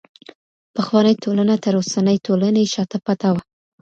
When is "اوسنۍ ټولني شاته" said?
1.79-2.97